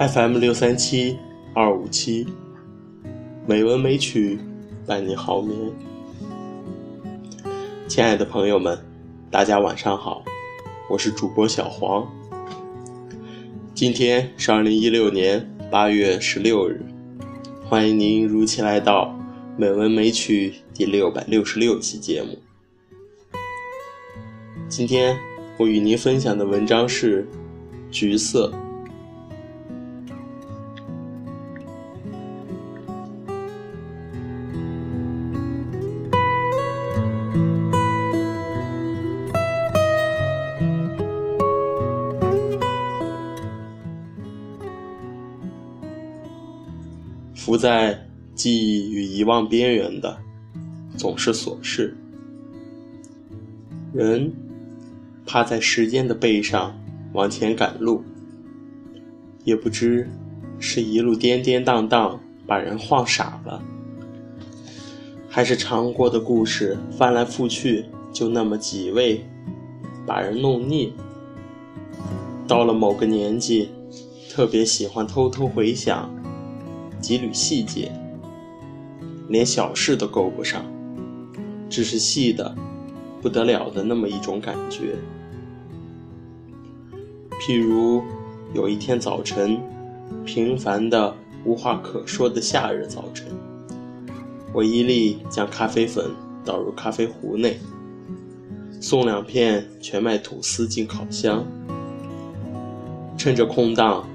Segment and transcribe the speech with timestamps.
[0.00, 1.18] FM 六三七
[1.54, 2.26] 二五七，
[3.46, 4.38] 美文美曲
[4.86, 5.54] 伴你好眠。
[7.86, 8.78] 亲爱的朋友们，
[9.30, 10.24] 大家晚上好，
[10.88, 12.10] 我是主播小黄。
[13.74, 16.80] 今天是二零一六年八月十六日，
[17.66, 19.14] 欢迎您如期来到
[19.60, 22.38] 《美文美曲》第六百六十六期节目。
[24.66, 25.14] 今天
[25.58, 27.24] 我与您分享的文章是
[27.90, 28.50] 《橘色》。
[47.50, 50.16] 浮在记忆与遗忘边缘的，
[50.96, 51.96] 总是琐事。
[53.92, 54.32] 人
[55.26, 56.72] 趴在时间的背上
[57.12, 58.04] 往前赶路，
[59.42, 60.08] 也不知
[60.60, 63.60] 是一路颠颠荡荡把人晃傻了，
[65.28, 69.26] 还是尝过的故事翻来覆去就那么几味，
[70.06, 70.92] 把人弄腻。
[72.46, 73.70] 到了某个年纪，
[74.30, 76.19] 特别喜欢偷偷回想。
[77.00, 77.90] 几缕细节，
[79.28, 80.64] 连小事都够不上，
[81.68, 82.54] 只是细的
[83.22, 84.96] 不得了的那么一种感觉。
[87.40, 88.02] 譬如
[88.52, 89.58] 有一天早晨，
[90.26, 93.26] 平凡的无话可说的夏日早晨，
[94.52, 96.10] 我一力将咖啡粉
[96.44, 97.58] 倒入咖啡壶内，
[98.78, 101.46] 送两片全麦吐司进烤箱，
[103.16, 104.06] 趁着空档，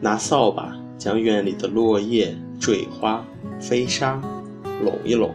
[0.00, 0.75] 拿扫把。
[0.98, 3.24] 将院里的落叶、坠花、
[3.60, 4.20] 飞沙
[4.82, 5.34] 拢一拢，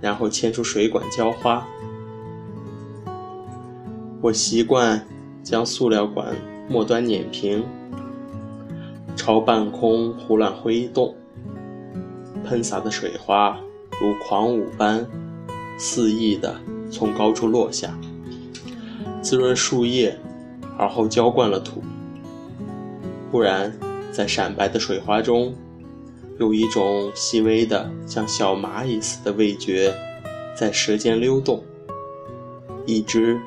[0.00, 1.66] 然后牵出水管浇花。
[4.20, 5.04] 我习惯
[5.42, 6.36] 将塑料管
[6.68, 7.64] 末端碾平，
[9.16, 11.14] 朝半空胡乱挥动，
[12.44, 13.58] 喷洒的水花
[14.00, 15.06] 如狂舞般
[15.78, 16.54] 肆意地
[16.90, 17.98] 从高处落下，
[19.22, 20.18] 滋润树叶，
[20.76, 21.82] 而后浇灌了土。
[23.30, 23.72] 忽然。
[24.12, 25.54] 在闪白的水花中，
[26.38, 29.94] 有一种细微的像小蚂蚁似的味觉
[30.54, 31.64] 在舌尖溜动，
[32.84, 33.40] 一只、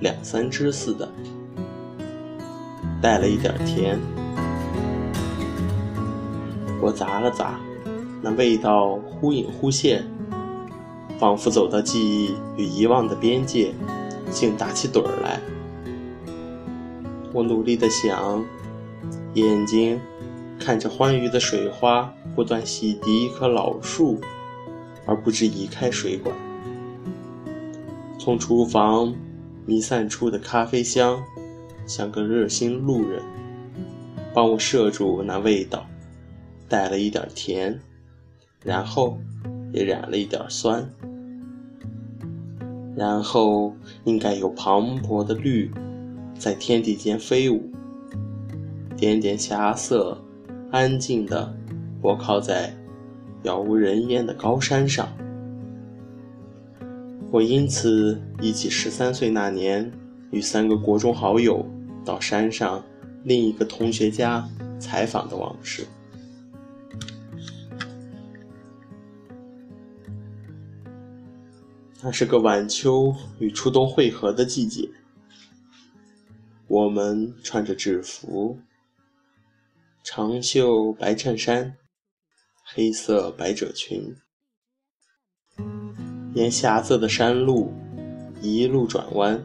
[0.00, 1.10] 两三只似的，
[3.00, 3.98] 带了一点甜。
[6.82, 7.52] 我咂了咂，
[8.20, 10.04] 那味道忽隐忽现，
[11.18, 13.72] 仿佛走到记忆与遗忘的边界，
[14.30, 15.40] 竟打起盹儿来。
[17.32, 18.44] 我努力的想。
[19.34, 20.00] 眼睛
[20.58, 24.20] 看着欢愉的水花不断洗涤一棵老树，
[25.06, 26.34] 而不知移开水管。
[28.18, 29.14] 从厨房
[29.64, 31.22] 弥散出的咖啡香，
[31.86, 33.22] 像个热心路人，
[34.34, 35.86] 帮我摄住那味道，
[36.68, 37.80] 带了一点甜，
[38.64, 39.16] 然后
[39.72, 40.90] 也染了一点酸，
[42.96, 43.74] 然后
[44.04, 45.70] 应该有磅礴的绿，
[46.36, 47.69] 在天地间飞舞。
[49.00, 50.22] 点点霞色，
[50.70, 51.56] 安静的
[52.02, 52.70] 泊靠在
[53.42, 55.08] 杳无人烟的高山上。
[57.30, 59.90] 我因此忆起十三岁那年，
[60.32, 61.64] 与三个国中好友
[62.04, 62.84] 到山上
[63.24, 64.46] 另一个同学家
[64.78, 65.86] 采访的往事。
[72.02, 74.86] 那是个晚秋与初冬汇合的季节，
[76.68, 78.58] 我们穿着制服。
[80.12, 81.76] 长袖白衬衫，
[82.64, 84.16] 黑色百褶裙，
[86.34, 87.72] 沿狭仄的山路
[88.42, 89.40] 一路转弯，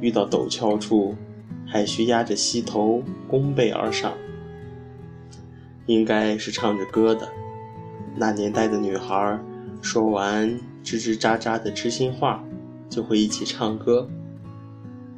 [0.00, 1.14] 遇到陡峭处，
[1.66, 4.16] 还需压着膝头弓背而上。
[5.84, 7.30] 应该是唱着歌的。
[8.16, 9.38] 那年代的女孩，
[9.82, 10.48] 说完
[10.82, 12.42] 吱吱喳喳的知心话，
[12.88, 14.08] 就会一起唱歌，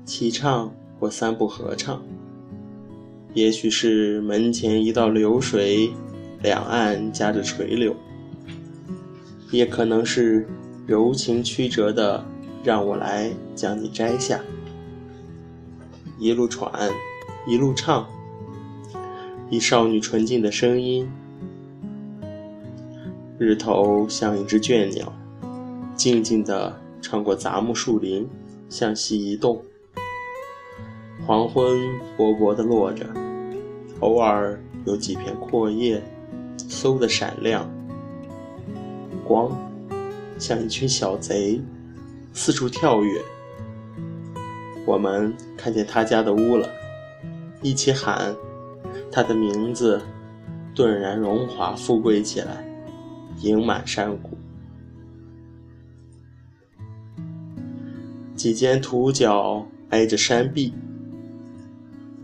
[0.05, 2.03] 齐唱或三部合唱。
[3.35, 5.91] 也许是门前一道流水，
[6.43, 7.93] 两岸夹着垂柳；
[9.51, 10.49] 也可能是
[10.87, 12.25] 柔情曲折的，
[12.65, 14.41] 让我来将你摘下。
[16.19, 16.91] 一路喘，
[17.47, 18.09] 一路唱，
[19.51, 21.09] 以少女纯净的声音。
[23.39, 25.13] 日头像一只倦鸟，
[25.95, 28.29] 静静地穿过杂木树林，
[28.69, 29.63] 向西移动。
[31.29, 31.79] 黄昏
[32.17, 33.07] 薄薄的落着。
[34.01, 36.03] 偶尔有几片阔叶，
[36.71, 37.71] 嗖的闪亮，
[39.27, 39.55] 光
[40.39, 41.61] 像一群小贼，
[42.33, 43.21] 四处跳跃。
[44.87, 46.67] 我们看见他家的屋了，
[47.61, 48.35] 一起喊，
[49.13, 50.01] 他的名字
[50.75, 52.67] 顿然荣华富贵起来，
[53.43, 54.31] 盈满山谷。
[58.35, 60.73] 几间土角挨着山壁，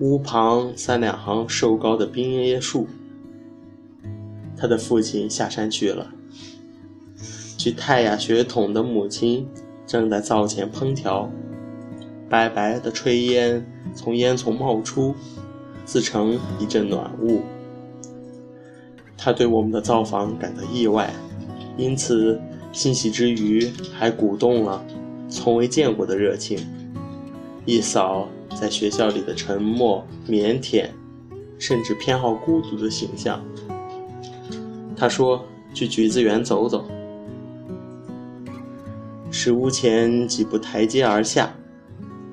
[0.04, 2.86] 屋旁三两行瘦高的冰椰树。
[4.54, 6.12] 他的父亲下山去了，
[7.56, 9.48] 去泰雅血统的母亲
[9.86, 11.30] 正在灶前烹调，
[12.28, 13.64] 白白的炊烟
[13.94, 15.14] 从烟囱冒出，
[15.86, 17.40] 自成一阵暖雾。
[19.16, 21.14] 他对我们的造访感到意外，
[21.78, 22.38] 因此
[22.72, 24.84] 欣喜之余还鼓动了。
[25.30, 26.58] 从未见过的热情，
[27.64, 30.88] 一扫在学校里的沉默、腼腆，
[31.58, 33.42] 甚至偏好孤独的形象。
[34.96, 36.86] 他说：“去橘子园走走。”
[39.30, 41.52] 石屋前几步台阶而下，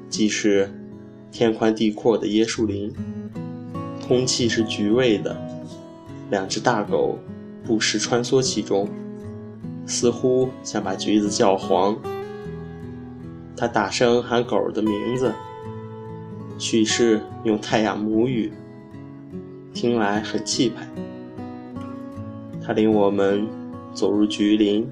[0.07, 0.71] 即是
[1.31, 2.93] 天宽地阔的椰树林，
[4.07, 5.35] 空气是橘味的。
[6.29, 7.17] 两只大狗
[7.65, 8.87] 不时穿梭其中，
[9.85, 11.97] 似乎想把橘子叫黄。
[13.57, 15.33] 他大声喊狗的名字，
[16.61, 18.53] 许是用泰雅母语，
[19.73, 20.87] 听来很气派。
[22.63, 23.47] 他领我们
[23.95, 24.87] 走入橘林，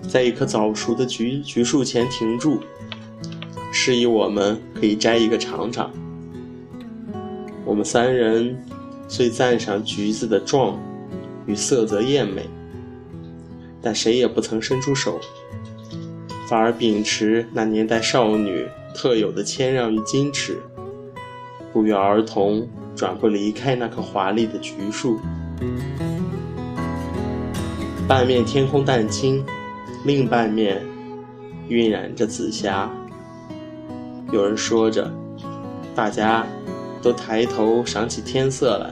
[0.00, 2.60] 在一棵早熟的橘橘树前停住，
[3.72, 5.90] 示意我们可以摘一个尝尝。
[7.64, 8.56] 我们三人
[9.08, 10.80] 虽赞赏橘子的壮
[11.46, 12.48] 与色泽艳美，
[13.82, 15.18] 但谁也不曾伸出手。
[16.48, 20.56] 反而秉持那年代少女特有的谦让与矜持，
[21.76, 25.20] 不约而同转过离开那棵华丽的橘树。
[28.08, 29.44] 半面天空淡青，
[30.02, 30.82] 另半面
[31.68, 32.90] 晕染着紫霞。
[34.32, 35.12] 有人说着，
[35.94, 36.46] 大家
[37.02, 38.90] 都抬头赏起天色来，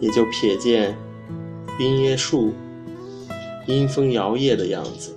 [0.00, 0.98] 也就瞥见
[1.78, 2.52] 冰椰树
[3.68, 5.14] 阴风摇曳的样子。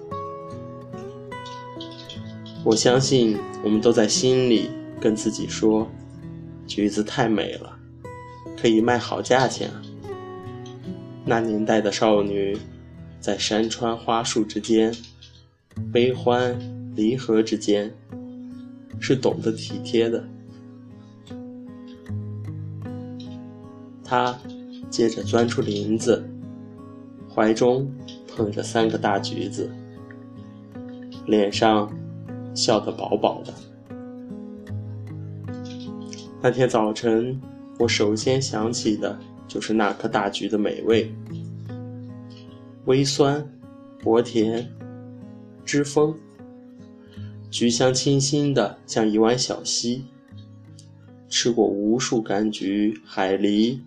[2.64, 4.70] 我相信，我们都在心里
[5.02, 5.88] 跟自己说
[6.68, 7.78] ：“橘子太美了，
[8.60, 9.70] 可以卖好价钱。”
[11.26, 12.58] 那年代的少女，
[13.20, 14.94] 在山川花树之间，
[15.92, 16.58] 悲欢
[16.96, 17.94] 离合之间，
[19.00, 20.24] 是懂得体贴的。
[24.04, 24.38] 她
[24.90, 26.24] 接着钻出林子，
[27.34, 27.92] 怀中
[28.28, 29.70] 捧着三个大橘子，
[31.26, 31.92] 脸上。
[32.58, 33.54] 笑得饱饱的。
[36.46, 37.42] 那天早晨，
[37.80, 41.12] 我首先想起的就是那颗大橘的美味，
[42.86, 43.44] 微酸、
[44.04, 44.72] 薄甜、
[45.66, 46.16] 汁丰，
[47.50, 50.06] 橘香清新的像一碗小溪。
[51.30, 53.82] 吃过无数柑橘、海梨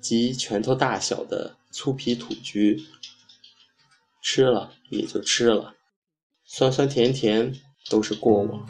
[0.00, 2.82] 及拳头大小的粗皮土橘，
[4.22, 5.74] 吃了也就吃了，
[6.46, 7.52] 酸酸甜甜。
[7.90, 8.66] 都是过往，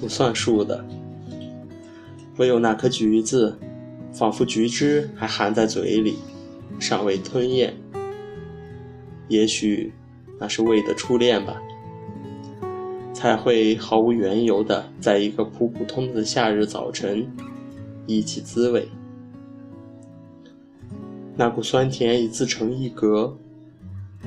[0.00, 0.82] 不算数的。
[2.38, 3.58] 唯有那颗橘子，
[4.12, 6.16] 仿佛橘汁还含在嘴里，
[6.78, 7.74] 尚未吞咽。
[9.28, 9.92] 也许
[10.38, 11.60] 那是味的初恋吧，
[13.12, 17.26] 才会毫无缘由的在一个普普通通的夏日早晨
[18.06, 18.88] 忆起滋味。
[21.36, 23.36] 那股酸甜已自成一格，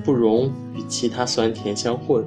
[0.03, 2.25] 不容与其他酸甜相混。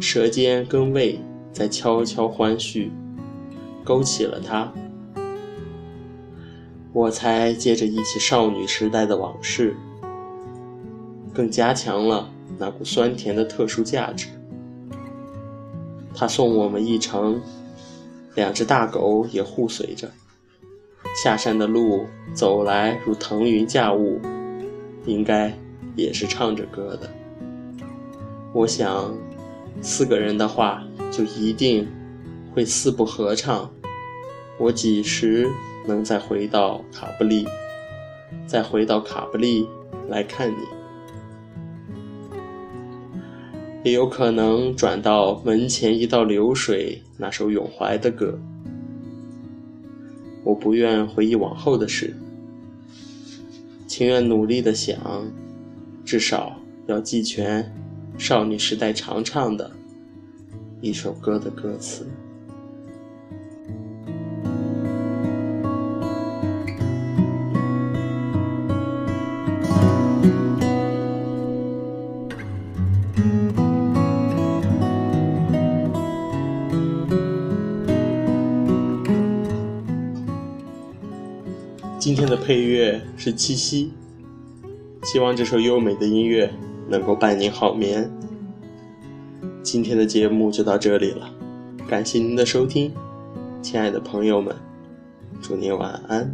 [0.00, 1.20] 舌尖跟胃
[1.52, 2.90] 在悄悄欢续，
[3.84, 4.72] 勾起了他。
[6.92, 9.76] 我才接着忆起少女时代的往事，
[11.34, 14.28] 更加强了那股酸甜的特殊价值。
[16.14, 17.40] 他送我们一程，
[18.34, 20.10] 两只大狗也护随着。
[21.22, 24.20] 下山的路走来如腾云驾雾，
[25.04, 25.52] 应该
[25.94, 27.10] 也是唱着歌的。
[28.52, 29.14] 我想。
[29.82, 31.86] 四个人的话，就一定
[32.54, 33.68] 会四不合唱。
[34.56, 35.50] 我几时
[35.86, 37.44] 能再回到卡布利，
[38.46, 39.66] 再回到卡布利
[40.08, 40.64] 来看你？
[43.82, 48.38] 也有可能转到门前一道流水那首咏怀的歌。
[50.44, 52.16] 我不愿回忆往后的事，
[53.86, 55.26] 情愿努力的想，
[56.04, 56.56] 至少
[56.86, 57.74] 要记全。
[58.16, 59.68] 少女时代常唱的
[60.80, 62.06] 一首歌的歌词。
[82.04, 83.90] 今天的配乐是七夕，
[85.04, 86.52] 希望这首优美的音乐
[86.86, 88.10] 能够伴您好眠。
[89.62, 91.30] 今天的节目就到这里了，
[91.88, 92.92] 感谢您的收听，
[93.62, 94.54] 亲爱的朋友们，
[95.40, 96.30] 祝您晚安。